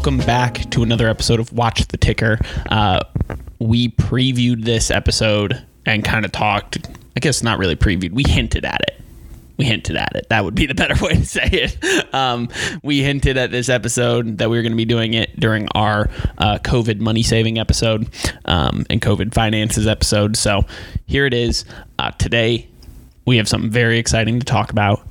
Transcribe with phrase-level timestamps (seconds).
[0.00, 2.38] welcome back to another episode of Watch the Ticker.
[2.70, 3.00] Uh,
[3.58, 8.64] we previewed this episode and kind of talked, I guess not really previewed, we hinted
[8.64, 8.98] at it.
[9.58, 10.26] We hinted at it.
[10.30, 12.14] That would be the better way to say it.
[12.14, 12.48] Um,
[12.82, 16.08] we hinted at this episode that we were going to be doing it during our
[16.38, 18.08] uh, COVID money saving episode
[18.46, 20.34] um, and COVID finances episode.
[20.34, 20.64] So
[21.04, 21.66] here it is.
[21.98, 22.70] Uh, today,
[23.26, 25.06] we have something very exciting to talk about.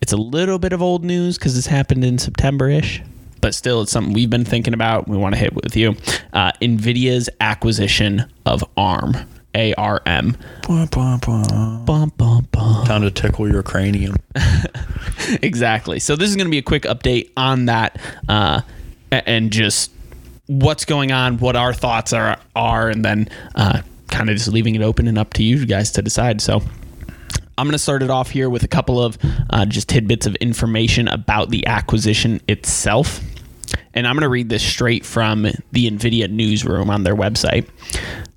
[0.00, 3.02] It's a little bit of old news because this happened in September ish,
[3.40, 5.08] but still, it's something we've been thinking about.
[5.08, 5.96] We want to hit with you.
[6.32, 9.16] Uh, NVIDIA's acquisition of ARM.
[9.52, 10.36] A R M.
[10.66, 11.84] Bum, bum, bum.
[11.84, 12.86] Bum, bum, bum.
[12.86, 14.14] Time to tickle your cranium.
[15.42, 15.98] exactly.
[15.98, 18.60] So this is going to be a quick update on that, uh,
[19.10, 19.90] and just
[20.46, 24.76] what's going on, what our thoughts are, are, and then uh, kind of just leaving
[24.76, 26.40] it open and up to you guys to decide.
[26.40, 26.62] So.
[27.60, 29.18] I'm going to start it off here with a couple of
[29.50, 33.20] uh, just tidbits of information about the acquisition itself.
[33.92, 37.68] And I'm going to read this straight from the NVIDIA newsroom on their website.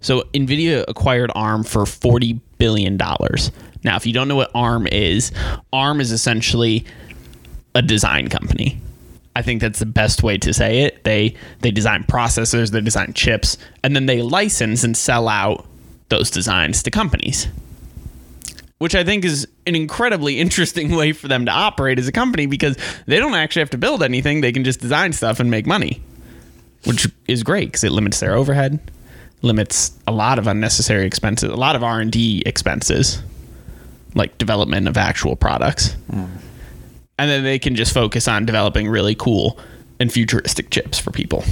[0.01, 2.97] So, NVIDIA acquired ARM for $40 billion.
[2.97, 5.31] Now, if you don't know what ARM is,
[5.71, 6.83] ARM is essentially
[7.75, 8.81] a design company.
[9.37, 11.05] I think that's the best way to say it.
[11.05, 15.65] They they design processors, they design chips, and then they license and sell out
[16.09, 17.47] those designs to companies
[18.83, 22.47] which I think is an incredibly interesting way for them to operate as a company
[22.47, 25.65] because they don't actually have to build anything; they can just design stuff and make
[25.65, 26.01] money,
[26.83, 28.91] which is great because it limits their overhead,
[29.41, 33.23] limits a lot of unnecessary expenses, a lot of R and D expenses,
[34.15, 36.25] like development of actual products, hmm.
[37.17, 39.57] and then they can just focus on developing really cool
[40.01, 41.45] and futuristic chips for people.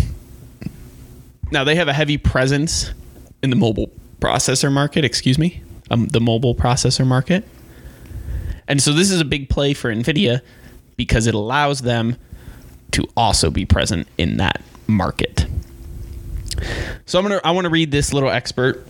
[1.50, 2.92] Now they have a heavy presence
[3.42, 3.90] in the mobile
[4.20, 5.06] processor market.
[5.06, 7.48] Excuse me, um, the mobile processor market,
[8.68, 10.42] and so this is a big play for Nvidia
[10.96, 12.16] because it allows them
[12.92, 15.46] to also be present in that market.
[17.06, 18.88] So I'm gonna I want to read this little expert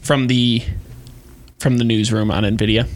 [0.00, 0.62] from the
[1.58, 2.88] from the newsroom on Nvidia.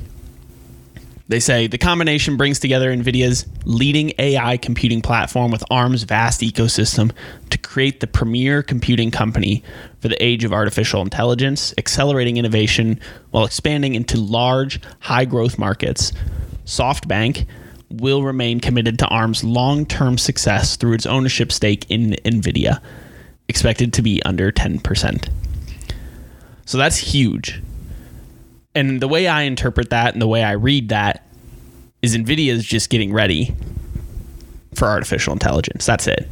[1.28, 7.12] They say the combination brings together NVIDIA's leading AI computing platform with ARM's vast ecosystem
[7.50, 9.62] to create the premier computing company
[10.00, 12.98] for the age of artificial intelligence, accelerating innovation
[13.30, 16.12] while expanding into large, high growth markets.
[16.64, 17.46] SoftBank
[17.88, 22.80] will remain committed to ARM's long term success through its ownership stake in NVIDIA,
[23.48, 25.28] expected to be under 10%.
[26.64, 27.62] So that's huge
[28.74, 31.26] and the way I interpret that and the way I read that
[32.00, 33.54] is Nvidia is just getting ready
[34.74, 35.86] for artificial intelligence.
[35.86, 36.28] That's it.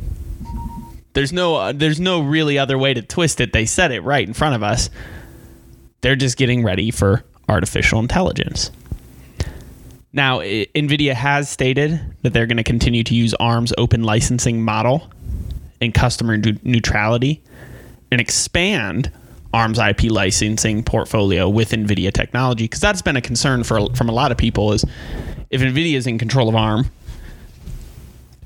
[1.12, 3.52] There's no uh, there's no really other way to twist it.
[3.52, 4.90] They said it right in front of us.
[6.00, 8.70] They're just getting ready for artificial intelligence.
[10.12, 15.08] Now, Nvidia has stated that they're going to continue to use ARM's open licensing model
[15.80, 17.42] and customer neu- neutrality
[18.10, 19.12] and expand
[19.52, 24.12] ARM's IP licensing portfolio with NVIDIA technology because that's been a concern for from a
[24.12, 24.84] lot of people is
[25.50, 26.90] if NVIDIA is in control of ARM,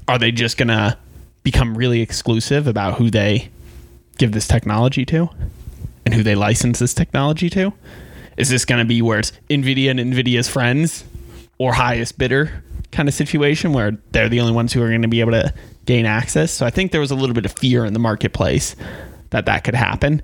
[0.08, 0.96] are they just going to
[1.42, 3.50] become really exclusive about who they
[4.16, 5.28] give this technology to
[6.06, 7.72] and who they license this technology to?
[8.36, 11.04] Is this going to be where it's NVIDIA and NVIDIA's friends
[11.58, 15.08] or highest bidder kind of situation where they're the only ones who are going to
[15.08, 15.52] be able to
[15.84, 16.50] gain access?
[16.50, 18.74] So I think there was a little bit of fear in the marketplace
[19.30, 20.22] that that could happen.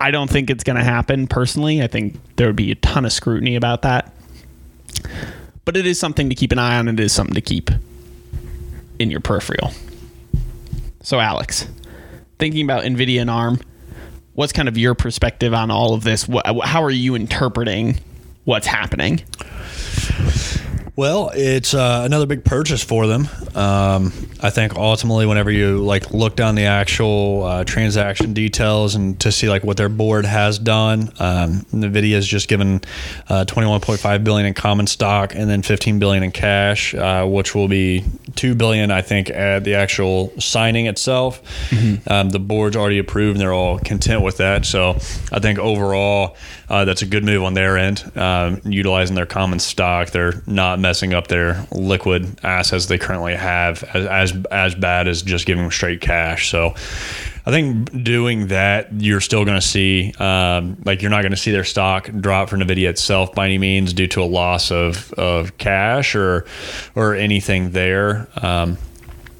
[0.00, 1.82] I don't think it's going to happen personally.
[1.82, 4.12] I think there would be a ton of scrutiny about that.
[5.66, 6.88] But it is something to keep an eye on.
[6.88, 7.70] It is something to keep
[8.98, 9.72] in your peripheral.
[11.02, 11.68] So, Alex,
[12.38, 13.60] thinking about NVIDIA and ARM,
[14.34, 16.26] what's kind of your perspective on all of this?
[16.64, 17.98] How are you interpreting
[18.44, 19.20] what's happening?
[20.96, 23.28] Well, it's uh, another big purchase for them.
[23.54, 29.18] Um, I think ultimately, whenever you like look down the actual uh, transaction details and
[29.20, 32.80] to see like what their board has done, um, Nvidia has just given
[33.28, 37.68] uh, 21.5 billion in common stock and then 15 billion in cash, uh, which will
[37.68, 38.04] be
[38.34, 41.40] two billion, I think, at the actual signing itself.
[42.08, 44.66] Um, the board's already approved, and they're all content with that.
[44.66, 44.90] So,
[45.32, 46.36] I think overall,
[46.68, 50.10] uh, that's a good move on their end, um, utilizing their common stock.
[50.10, 55.22] They're not messing up their liquid assets they currently have as as, as bad as
[55.22, 56.50] just giving them straight cash.
[56.50, 56.74] So.
[57.46, 61.38] I think doing that, you're still going to see, um, like, you're not going to
[61.38, 65.10] see their stock drop for Nvidia itself by any means due to a loss of,
[65.14, 66.44] of cash or
[66.94, 68.28] or anything there.
[68.42, 68.76] Um,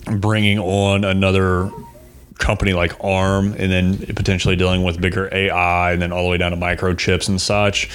[0.07, 1.71] bringing on another
[2.41, 6.39] company like ARM, and then potentially dealing with bigger AI, and then all the way
[6.39, 7.89] down to microchips and such.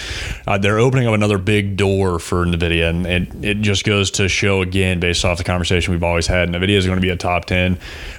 [0.48, 4.30] Uh, they're opening up another big door for NVIDIA, and it, it just goes to
[4.30, 7.18] show again, based off the conversation we've always had, NVIDIA is going to be a
[7.18, 7.78] top 10,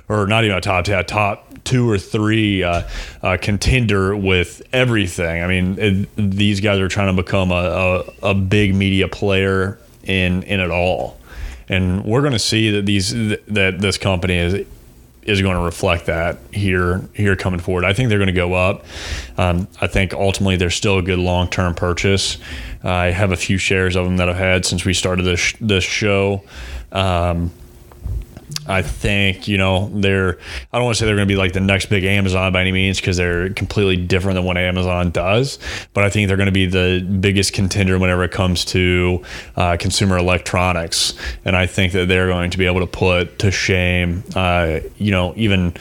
[0.08, 2.82] or not even a top 10, a top two or three uh,
[3.22, 5.42] uh, contender with everything.
[5.42, 9.78] I mean, it, these guys are trying to become a, a, a big media player
[10.04, 11.18] in in it all,
[11.68, 14.66] and we're going to see that these that this company is
[15.26, 17.84] is going to reflect that here here coming forward.
[17.84, 18.84] I think they're going to go up.
[19.36, 22.38] Um, I think ultimately they're still a good long term purchase.
[22.82, 25.84] I have a few shares of them that I've had since we started this this
[25.84, 26.44] show.
[26.92, 27.50] Um,
[28.68, 30.38] I think you know they're.
[30.72, 32.60] I don't want to say they're going to be like the next big Amazon by
[32.60, 35.58] any means because they're completely different than what Amazon does.
[35.94, 39.22] But I think they're going to be the biggest contender whenever it comes to
[39.56, 41.14] uh, consumer electronics,
[41.44, 45.10] and I think that they're going to be able to put to shame, uh, you
[45.10, 45.74] know, even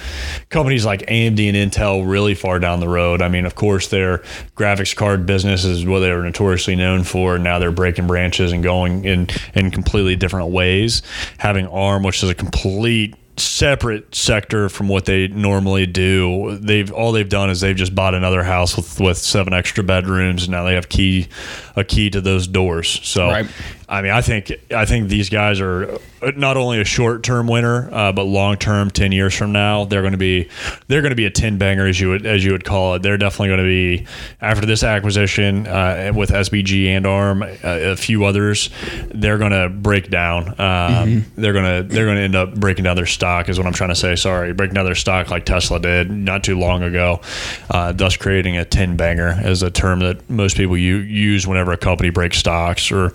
[0.49, 3.21] companies like AMD and Intel really far down the road.
[3.21, 4.19] I mean, of course, their
[4.55, 7.37] graphics card business is what they were notoriously known for.
[7.37, 11.03] Now they're breaking branches and going in in completely different ways.
[11.37, 16.57] Having ARM, which is a complete complete separate sector from what they normally do.
[16.57, 20.43] They've all they've done is they've just bought another house with with seven extra bedrooms,
[20.43, 21.27] and now they have key
[21.75, 22.99] a key to those doors.
[23.03, 23.47] So, right.
[23.89, 25.99] I mean, I think I think these guys are
[26.31, 30.01] not only a short term winner, uh, but long term, ten years from now, they're
[30.01, 30.49] going to be
[30.87, 33.01] they're going to be a ten banger as you would as you would call it.
[33.01, 34.07] They're definitely going to be
[34.41, 38.69] after this acquisition uh, with SBG and ARM, uh, a few others.
[39.13, 40.49] They're going to break down.
[40.49, 41.41] Um, mm-hmm.
[41.41, 43.49] They're going to they're going to end up breaking down their stock.
[43.49, 44.15] Is what I'm trying to say.
[44.15, 47.21] Sorry, breaking down their stock like Tesla did not too long ago,
[47.69, 51.71] uh, thus creating a ten banger as a term that most people you, use whenever
[51.71, 53.11] a company breaks stocks or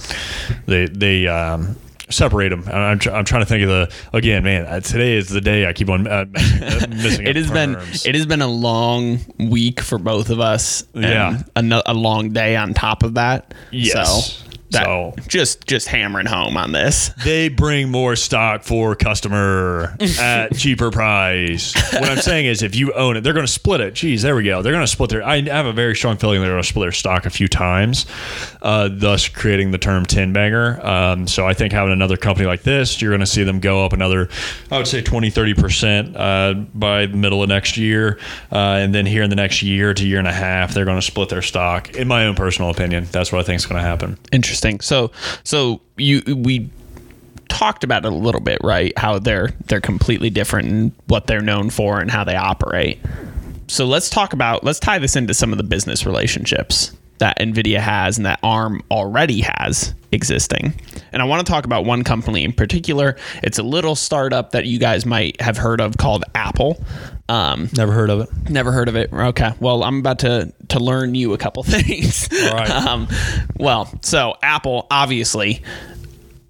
[0.67, 1.77] they they um,
[2.11, 2.65] separate them.
[2.69, 4.67] I'm, tr- I'm trying to think of the again, man.
[4.67, 7.27] Uh, today is the day I keep on uh, missing.
[7.27, 8.03] it has terms.
[8.03, 10.85] been it has been a long week for both of us.
[10.95, 13.55] yeah, a, a, long day on top of that.
[13.71, 14.37] Yes.
[14.37, 17.11] So that, so just just hammering home on this.
[17.25, 21.75] They bring more stock for customer at cheaper price.
[21.93, 23.95] What I'm saying is, if you own it, they're going to split it.
[23.95, 24.63] Geez, there we go.
[24.63, 25.23] They're going to split their.
[25.23, 28.07] I have a very strong feeling they're going to split their stock a few times,
[28.63, 30.85] uh, thus creating the term tin banger.
[30.87, 33.85] Um, so I think having another company like this, you're going to see them go
[33.85, 34.29] up another,
[34.71, 38.19] I would say 20, 30 percent uh, by the middle of next year,
[38.53, 40.99] uh, and then here in the next year to year and a half, they're going
[40.99, 41.91] to split their stock.
[41.97, 44.17] In my own personal opinion, that's what I think is going to happen.
[44.31, 44.81] Interesting interesting.
[44.81, 45.11] So
[45.45, 46.71] so you we
[47.49, 48.97] talked about it a little bit, right?
[48.99, 53.01] How they're they're completely different and what they're known for and how they operate.
[53.67, 57.81] So let's talk about let's tie this into some of the business relationships that Nvidia
[57.81, 60.73] has and that ARM already has existing.
[61.13, 63.17] And I want to talk about one company in particular.
[63.43, 66.83] It's a little startup that you guys might have heard of called Apple.
[67.31, 68.51] Um, never heard of it.
[68.51, 69.13] Never heard of it.
[69.13, 69.53] Okay.
[69.61, 72.29] Well, I'm about to to learn you a couple things.
[72.33, 72.69] All right.
[72.71, 73.07] um,
[73.57, 75.63] well, so Apple, obviously,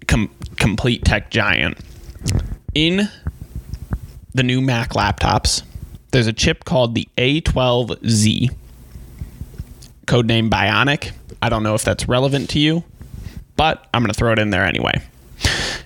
[0.07, 1.77] com- complete tech giant.
[2.73, 3.09] In
[4.33, 5.61] the new Mac laptops,
[6.11, 8.49] there's a chip called the A12Z,
[10.07, 11.11] codename Bionic.
[11.43, 12.83] I don't know if that's relevant to you,
[13.55, 14.99] but I'm going to throw it in there anyway.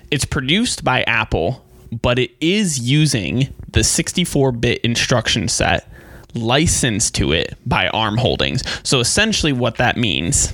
[0.09, 5.89] It's produced by Apple but it is using the 64 bit instruction set
[6.33, 8.63] licensed to it by ARM Holdings.
[8.83, 10.53] So essentially, what that means.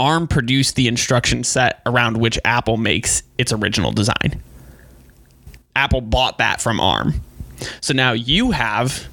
[0.00, 4.42] ARM produced the instruction set around which Apple makes its original design.
[5.76, 7.20] Apple bought that from ARM.
[7.80, 9.06] So now you have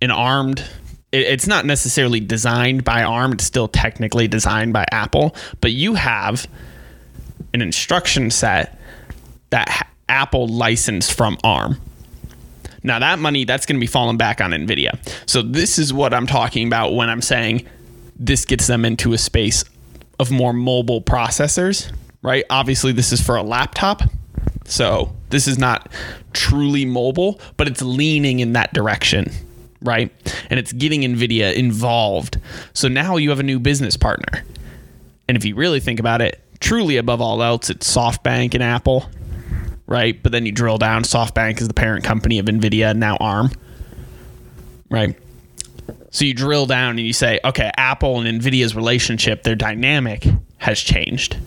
[0.00, 0.64] an armed
[1.10, 6.46] it's not necessarily designed by ARM, it's still technically designed by Apple, but you have
[7.54, 8.77] an instruction set
[9.50, 11.80] that Apple licensed from ARM.
[12.82, 14.98] Now that money that's going to be falling back on Nvidia.
[15.26, 17.66] So this is what I'm talking about when I'm saying
[18.16, 19.64] this gets them into a space
[20.18, 22.44] of more mobile processors, right?
[22.50, 24.02] Obviously this is for a laptop.
[24.64, 25.90] So this is not
[26.32, 29.30] truly mobile, but it's leaning in that direction,
[29.82, 30.12] right?
[30.50, 32.38] And it's getting Nvidia involved.
[32.74, 34.44] So now you have a new business partner.
[35.26, 39.08] And if you really think about it, truly above all else, it's SoftBank and Apple
[39.88, 40.22] right?
[40.22, 43.50] But then you drill down, SoftBank is the parent company of NVIDIA, now ARM,
[44.90, 45.16] right?
[46.10, 50.26] So you drill down and you say, okay, Apple and NVIDIA's relationship, their dynamic
[50.58, 51.38] has changed.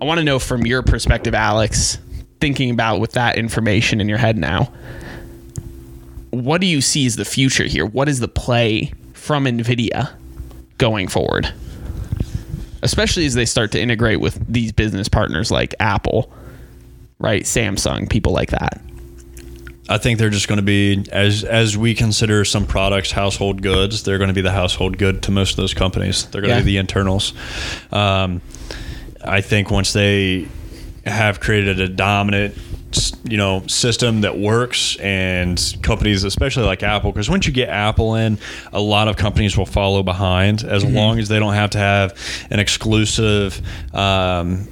[0.00, 1.98] I want to know from your perspective, Alex,
[2.40, 4.72] thinking about with that information in your head now,
[6.30, 7.84] what do you see as the future here?
[7.84, 10.10] What is the play from NVIDIA
[10.78, 11.52] going forward?
[12.82, 16.32] Especially as they start to integrate with these business partners like Apple
[17.20, 17.44] right?
[17.44, 18.80] Samsung, people like that.
[19.88, 24.02] I think they're just going to be as as we consider some products household goods.
[24.04, 26.26] They're going to be the household good to most of those companies.
[26.26, 26.58] They're going Yeah.
[26.60, 27.32] to be the internals.
[27.90, 28.40] Um,
[29.24, 30.46] I think once they
[31.04, 32.56] have created a dominant
[33.24, 38.16] you know system that works and companies especially like apple because once you get apple
[38.16, 38.36] in
[38.72, 42.12] a lot of companies will follow behind as long as they don't have to have
[42.50, 43.62] an exclusive
[43.94, 44.66] um,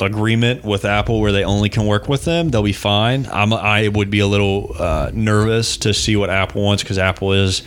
[0.00, 3.26] agreement with Apple where they only can work with them, they'll be fine.
[3.32, 7.32] I'm, I would be a little uh, nervous to see what Apple wants because Apple
[7.32, 7.62] is,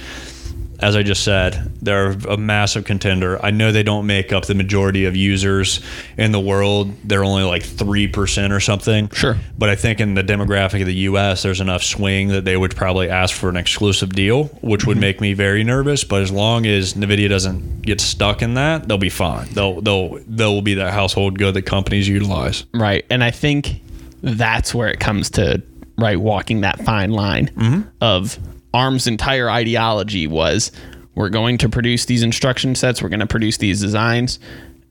[0.80, 3.44] as I just said, they're a massive contender.
[3.44, 5.82] I know they don't make up the majority of users
[6.18, 6.94] in the world.
[7.04, 9.10] They're only like 3% or something.
[9.10, 9.38] Sure.
[9.58, 12.76] But I think in the demographic of the US, there's enough swing that they would
[12.76, 15.02] probably ask for an exclusive deal, which would mm-hmm.
[15.02, 16.04] make me very nervous.
[16.04, 19.48] But as long as Nvidia doesn't get stuck in that, they'll be fine.
[19.54, 22.66] They'll they'll they'll be that household good that companies utilize.
[22.74, 23.06] Right.
[23.10, 23.82] And I think
[24.22, 25.62] that's where it comes to
[25.98, 27.90] right walking that fine line mm-hmm.
[28.02, 28.38] of
[28.78, 30.72] ARM's entire ideology was
[31.16, 34.40] we're going to produce these instruction sets, we're going to produce these designs,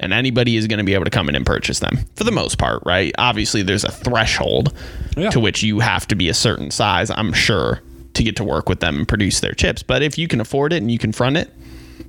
[0.00, 2.32] and anybody is going to be able to come in and purchase them for the
[2.32, 3.14] most part, right?
[3.16, 4.74] Obviously, there's a threshold
[5.16, 5.30] Yeah.
[5.30, 7.80] to which you have to be a certain size, I'm sure,
[8.14, 9.82] to get to work with them and produce their chips.
[9.84, 11.50] But if you can afford it and you can front it,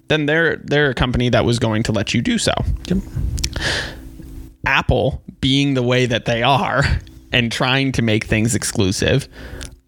[0.07, 2.53] then they're they're a company that was going to let you do so.
[4.65, 6.84] Apple being the way that they are
[7.31, 9.27] and trying to make things exclusive,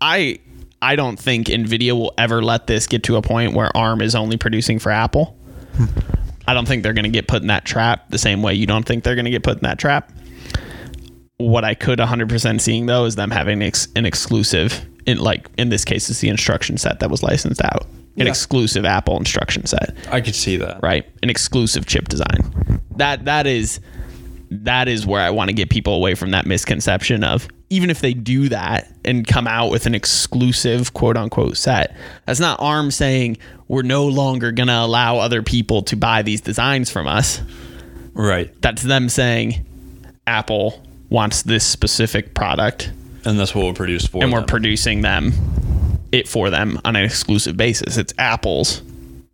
[0.02, 0.40] I
[0.82, 4.16] I don't think Nvidia will ever let this get to a point where ARM is
[4.16, 5.38] only producing for Apple.
[6.48, 8.66] I don't think they're going to get put in that trap the same way you
[8.66, 10.12] don't think they're going to get put in that trap.
[11.38, 15.70] What I could 100% seeing though is them having ex- an exclusive in like in
[15.70, 17.86] this case it's the instruction set that was licensed out.
[18.18, 18.30] An Yeah.
[18.30, 20.80] exclusive Apple instruction set I could see that.
[20.84, 21.06] right?
[21.24, 22.82] An exclusive chip design.
[22.98, 23.80] That that is
[24.52, 28.02] that is where I want to get people away from that misconception of even if
[28.02, 31.96] they do that and come out with an exclusive quote unquote set,
[32.26, 36.42] that's not ARM saying we're no longer going to allow other people to buy these
[36.42, 37.42] designs from us.
[38.14, 38.52] Right.
[38.62, 39.66] That's them saying
[40.26, 42.92] Apple wants this specific product
[43.26, 45.34] And that's what we'll produce for and we're producing them
[46.12, 47.98] it for them on an exclusive basis.
[47.98, 48.82] It's Apple's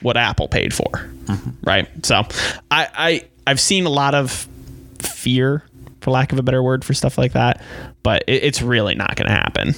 [0.02, 1.50] what Apple paid for, mm-hmm.
[1.64, 1.88] right?
[2.06, 2.24] So,
[2.70, 4.48] I, I I've seen a lot of
[5.00, 5.64] fear,
[6.06, 7.62] for lack of a better word, for stuff like that,
[8.04, 9.74] but it, it's really not going to happen.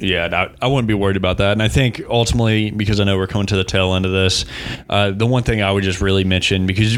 [0.00, 1.52] Yeah, I, I wouldn't be worried about that.
[1.52, 4.44] And I think ultimately, because I know we're coming to the tail end of this,
[4.88, 6.96] uh, the one thing I would just really mention, because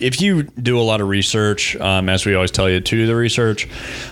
[0.00, 3.06] if you do a lot of research, um, as we always tell you to do
[3.06, 3.68] the research,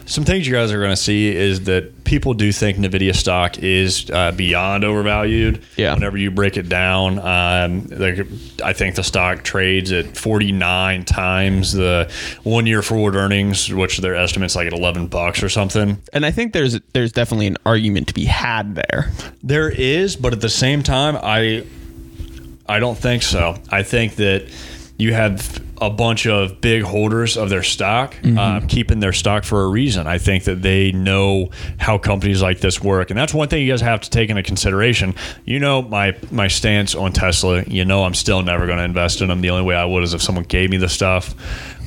[0.07, 3.59] some things you guys are going to see is that people do think NVIDIA stock
[3.59, 5.63] is uh, beyond overvalued.
[5.77, 5.95] Yeah.
[5.95, 8.27] Whenever you break it down, um, like,
[8.65, 12.11] I think the stock trades at 49 times the
[12.45, 16.01] one year forward earnings, which their estimate's like at 11 bucks or something.
[16.13, 19.11] And I think there's there's definitely an argument to be had there.
[19.43, 21.65] There is, but at the same time, I
[22.69, 23.57] I don't think so.
[23.71, 24.49] I think that
[24.99, 29.63] you have a bunch of big holders of their stock uh, keeping their stock for
[29.63, 30.09] a reason.
[30.09, 33.73] I think that they know how companies like this work, and that's one thing you
[33.73, 35.15] guys have to take into consideration.
[35.45, 37.63] You know my my stance on Tesla.
[37.63, 39.41] You know I'm still never going to invest in them.
[39.41, 41.35] The only way I would is if someone gave me the stuff.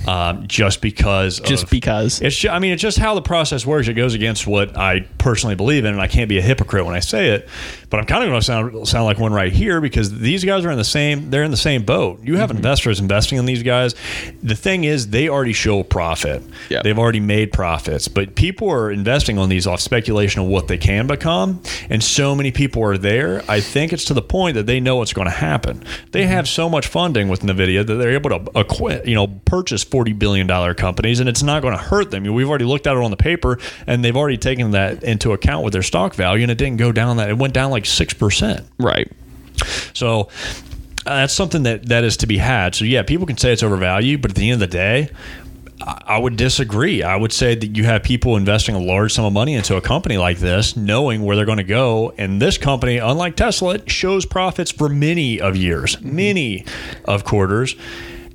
[0.07, 2.21] Um, just because Just of- because.
[2.21, 3.87] it's ju- I mean, it's just how the process works.
[3.87, 6.95] It goes against what I personally believe in, and I can't be a hypocrite when
[6.95, 7.47] I say it.
[7.91, 10.63] But I'm kind of going to sound sound like one right here because these guys
[10.63, 11.29] are in the same.
[11.29, 12.23] They're in the same boat.
[12.23, 12.57] You have mm-hmm.
[12.57, 13.95] investors investing in these guys.
[14.41, 16.41] The thing is, they already show profit.
[16.69, 16.81] Yeah.
[16.83, 20.77] They've already made profits, but people are investing on these off speculation of what they
[20.77, 23.43] can become, and so many people are there.
[23.49, 25.83] I think it's to the point that they know what's going to happen.
[26.11, 26.31] They mm-hmm.
[26.31, 30.13] have so much funding with Nvidia that they're able to acquit, you know, purchase forty
[30.13, 32.23] billion dollar companies, and it's not going to hurt them.
[32.23, 35.65] We've already looked at it on the paper, and they've already taken that into account
[35.65, 37.29] with their stock value, and it didn't go down that.
[37.29, 38.65] It went down like six percent.
[38.77, 39.11] Right.
[39.93, 40.29] So
[41.05, 42.75] uh, that's something that that is to be had.
[42.75, 45.09] So yeah, people can say it's overvalued, but at the end of the day,
[45.81, 47.03] I I would disagree.
[47.03, 49.81] I would say that you have people investing a large sum of money into a
[49.81, 52.13] company like this, knowing where they're going to go.
[52.17, 56.65] And this company, unlike Tesla, shows profits for many of years, many
[57.05, 57.75] of quarters.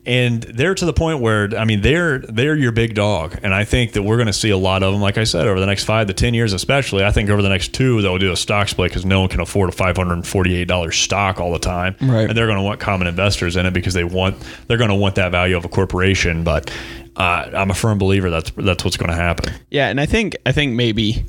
[0.07, 3.65] And they're to the point where I mean they're they're your big dog, and I
[3.65, 5.03] think that we're going to see a lot of them.
[5.03, 7.05] Like I said, over the next five to ten years, especially.
[7.05, 9.41] I think over the next two, they'll do a stock split because no one can
[9.41, 12.29] afford a five hundred and forty-eight dollars stock all the time, Right.
[12.29, 14.37] and they're going to want common investors in it because they want
[14.69, 16.45] they're going to want that value of a corporation.
[16.45, 16.71] But
[17.17, 19.53] uh, I'm a firm believer that's that's what's going to happen.
[19.71, 21.25] Yeah, and I think I think maybe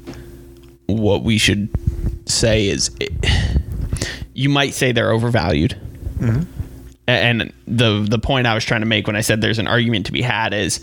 [0.86, 1.68] what we should
[2.30, 3.12] say is it,
[4.36, 5.76] you might say they're overvalued.
[6.22, 6.46] A-
[7.08, 10.08] And the the point I was trying to make when I said there's an argument
[10.08, 10.80] to be had is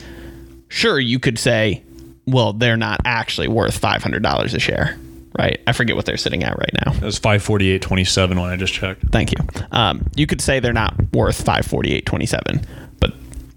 [0.68, 1.82] sure you could say,
[2.26, 4.96] well, they're not actually worth five hundred dollars a share.
[5.38, 5.60] right?
[5.66, 6.92] I forget what they're sitting at right now.
[6.94, 9.02] It was 548.27 when I just checked.
[9.10, 9.38] Thank you.
[9.72, 12.64] Um, you could say they're not worth 548.27,
[13.00, 13.12] but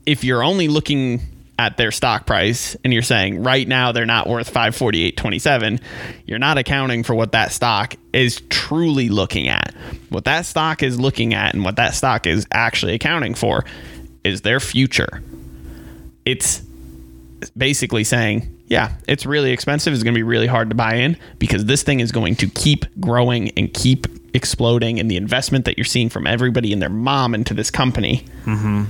[0.05, 1.21] if you're only looking
[1.59, 5.81] at their stock price and you're saying right now they're not worth 548.27,
[6.25, 9.73] you're not accounting for what that stock is truly looking at.
[10.09, 13.65] What that stock is looking at and what that stock is actually accounting for
[14.23, 15.23] is their future.
[16.25, 16.61] It's
[17.55, 19.93] basically saying, yeah, it's really expensive.
[19.93, 22.47] It's going to be really hard to buy in because this thing is going to
[22.49, 24.99] keep growing and keep exploding.
[24.99, 28.85] And the investment that you're seeing from everybody and their mom into this company, mm-hmm.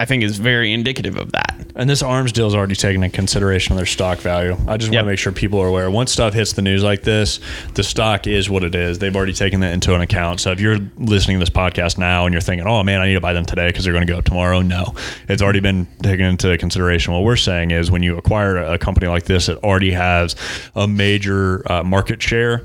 [0.00, 1.54] I think, is very indicative of that.
[1.76, 4.56] And this arms deal is already taken into consideration of their stock value.
[4.66, 4.98] I just Yep.
[4.98, 5.88] want to make sure people are aware.
[5.88, 7.38] Once stuff hits the news like this,
[7.74, 8.98] the stock is what it is.
[8.98, 10.40] They've already taken that into an account.
[10.40, 13.14] So if you're listening to this podcast now and you're thinking, "Oh man, I need
[13.14, 14.94] to buy them today because they're going to go up tomorrow," no,
[15.28, 17.12] it's already been taken into consideration.
[17.12, 20.34] What we're saying is, when you acquire a company like this, it already has
[20.74, 22.62] a major uh, market share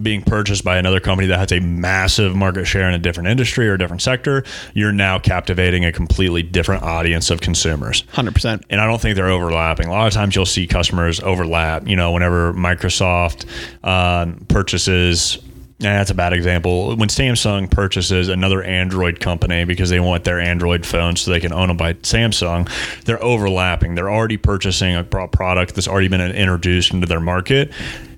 [0.00, 3.68] being purchased by another company that has a massive market share in a different industry
[3.68, 8.02] or a different sector, you're now captivating a completely different audience of consumers.
[8.14, 8.64] 100%.
[8.70, 9.88] And I don't think they're overlapping.
[9.88, 11.86] A lot of times you'll see customers overlap.
[11.86, 13.46] You know, whenever Microsoft
[13.84, 15.38] um, purchases.
[15.78, 16.94] Yeah, that's a bad example.
[16.94, 21.52] When Samsung purchases another Android company because they want their Android phone so they can
[21.52, 22.70] own them by Samsung,
[23.04, 23.96] they're overlapping.
[23.96, 27.72] They're already purchasing a product that's already been introduced into their market.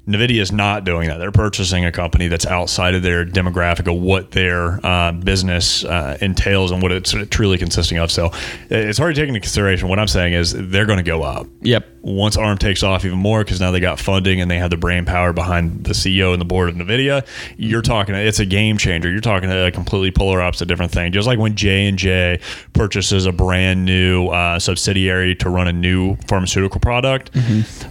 [0.07, 1.17] Nvidia is not doing that.
[1.19, 6.19] They're purchasing a company that's outside of their demographic of what their uh, business uh,
[6.21, 8.11] entails and what it's truly consisting of.
[8.11, 8.31] So
[8.69, 9.89] it's already taken into consideration.
[9.89, 11.87] What I'm saying is they're going to go up Yep.
[12.03, 14.77] once ARM takes off even more because now they got funding and they have the
[14.77, 17.27] brain power behind the CEO and the board of NVIDIA.
[17.57, 19.11] You're talking it's a game changer.
[19.11, 21.13] You're talking a completely polar opposite different thing.
[21.13, 22.41] Just like when J and J
[22.75, 27.31] purchases a brand new uh, subsidiary to run a new pharmaceutical product,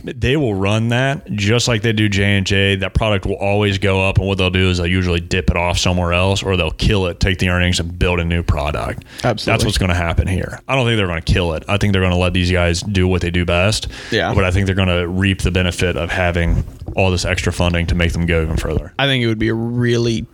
[0.04, 2.76] they will run that just like they do J and J.
[2.76, 5.58] That product will always go up, and what they'll do is they'll usually dip it
[5.58, 9.06] off somewhere else, or they'll kill it, take the earnings, and build a new product.
[9.24, 9.52] Absolutely.
[9.52, 10.60] That's what's going to happen here.
[10.68, 11.64] I don't think they're going to kill it.
[11.68, 13.88] I think they're going to let these guys do what they do best.
[14.12, 14.34] Yeah.
[14.34, 16.64] But I think they're going to reap the benefit of having
[16.96, 18.94] all this extra funding to make them go even further.
[19.00, 20.26] I think it would be a really,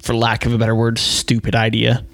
[0.00, 2.04] for lack of a better word, stupid idea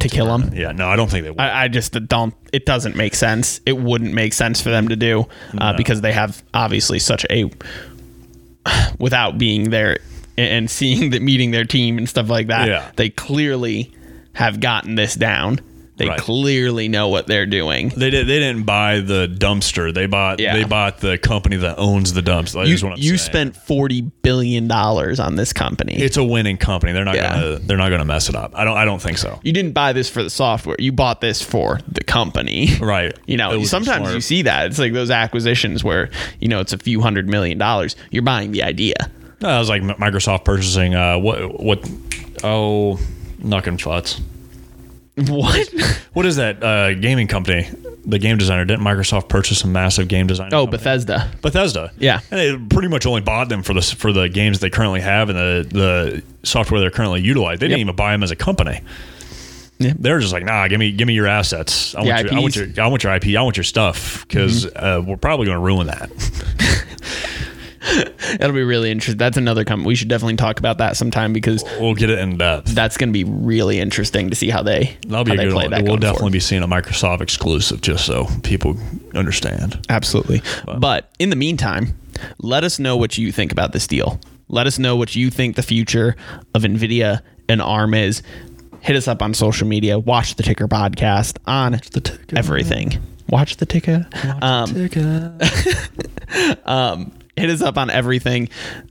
[0.00, 0.52] to kill them.
[0.54, 0.72] Yeah.
[0.72, 1.40] No, I don't think they will.
[1.40, 2.34] I, I just don't.
[2.52, 3.60] It doesn't make sense.
[3.66, 5.26] It wouldn't make sense for them to do
[5.58, 7.50] uh, because they have obviously such a,
[8.98, 9.98] without being there
[10.36, 12.68] and seeing that meeting their team and stuff like that.
[12.68, 12.90] Yeah.
[12.96, 13.92] They clearly
[14.34, 15.60] have gotten this down.
[16.00, 16.18] They Right.
[16.18, 17.90] clearly know what they're doing.
[17.90, 18.26] they did.
[18.26, 19.92] They didn't buy the dumpster.
[19.92, 20.40] They bought.
[20.40, 20.56] Yeah.
[20.56, 22.66] They bought the company that owns the dumpster.
[22.66, 25.94] You, is what I'm you spent forty billion dollars on this company.
[26.00, 26.92] It's a winning company.
[26.92, 27.34] They're not Yeah.
[27.34, 27.58] gonna.
[27.58, 28.52] They're not gonna mess it up.
[28.54, 28.78] I don't.
[28.78, 29.38] I don't think so.
[29.42, 30.76] you didn't buy this for the software.
[30.78, 32.70] You bought this for the company.
[32.80, 33.14] Right.
[33.26, 34.14] You know, sometimes smart.
[34.14, 34.66] you see that.
[34.68, 36.08] It's like those acquisitions where,
[36.40, 37.94] you know, it's a few hundred million dollars.
[38.10, 38.94] You're buying the idea.
[39.42, 40.94] No, that was like Microsoft purchasing.
[40.94, 41.60] Uh, what?
[41.62, 41.88] What?
[42.42, 42.98] Oh,
[43.42, 44.20] Knuckin' Futz.
[45.28, 45.68] What?
[46.12, 47.68] What is that uh, gaming company?
[48.04, 50.48] The game designer didn't Microsoft purchase a massive game design?
[50.48, 50.78] oh, company?
[50.78, 51.30] Bethesda.
[51.42, 51.92] Bethesda.
[51.98, 52.20] Yeah.
[52.30, 55.28] and they pretty much only bought them for the for the games they currently have
[55.28, 57.60] and the the software they're currently utilizing.
[57.60, 58.80] They didn't even buy them as a company.
[59.78, 59.94] Yeah.
[59.98, 61.94] They're just like, nah, give me give me your assets.
[61.94, 63.26] I want your, I want your I want your IP.
[63.36, 66.10] I want your stuff because uh, we're probably going to ruin that.
[68.38, 69.16] That'll be really interesting.
[69.18, 69.86] That's another company.
[69.88, 72.66] We should definitely talk about that sometime because we'll get it in depth.
[72.74, 75.52] that's going to be really interesting to see how they That'll be a they good
[75.52, 75.70] play one.
[75.70, 75.84] that.
[75.84, 76.32] We'll definitely forward.
[76.32, 78.76] be seeing a Microsoft exclusive, just so people
[79.14, 79.84] understand.
[79.88, 80.42] Absolutely.
[80.78, 81.96] But in the meantime,
[82.38, 84.20] let us know what you think about this deal.
[84.48, 86.16] Let us know what you think the future
[86.54, 88.22] of NVIDIA and ARM is.
[88.82, 89.98] Hit us up on social media.
[89.98, 92.36] Watch the Ticker podcast on the ticker.
[92.38, 92.98] everything.
[93.28, 94.06] Watch the Ticker.
[94.42, 94.70] Um,
[97.36, 98.48] hit us up on everything.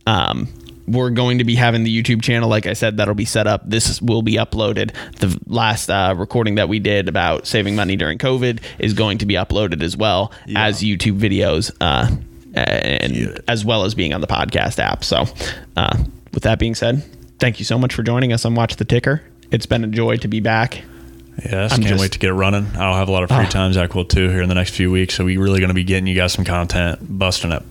[0.08, 0.48] Um,
[0.88, 3.62] we're going to be having the YouTube channel, like I said, that'll be set up.
[3.70, 4.94] This will be uploaded.
[5.18, 9.28] The last uh, recording that we did about saving money during COVID is going to
[9.28, 12.10] be uploaded as well as YouTube videos, uh,
[12.56, 15.04] and as well as being on the podcast app.
[15.04, 15.26] So,
[15.78, 17.04] uh, with that being said,
[17.38, 19.22] thank you so much for joining us on Watch the Ticker.
[19.52, 20.82] It's been a joy to be back.
[21.44, 22.68] Yes, I'm can't wait to get it running.
[22.76, 23.50] I'll have a lot of free Ah.
[23.50, 23.74] time.
[23.74, 25.16] Zach will too here in the next few weeks.
[25.16, 27.64] So we're really going to be getting you guys some content, busting it.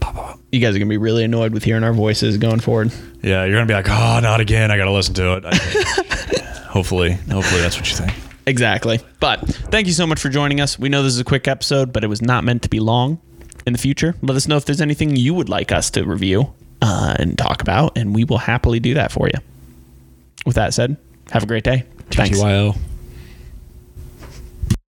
[0.53, 2.91] You guys are going to be really annoyed with hearing our voices going forward.
[3.23, 4.71] Yeah, you're going to be like, oh, not again.
[4.71, 5.45] I got to listen to it.
[6.69, 8.13] Hopefully, hopefully that's what you think.
[8.47, 9.01] Exactly.
[9.21, 10.79] But thank you so much for joining us.
[10.79, 13.21] We know this is a quick episode, but it was not meant to be long.
[13.67, 16.55] In the future, let us know if there's anything you would like us to review
[16.81, 19.39] uh, and talk about, and we will happily do that for you.
[20.47, 20.97] With that said,
[21.33, 21.85] have a great day.
[22.11, 22.39] Thanks.
[22.39, 22.77] TTYO.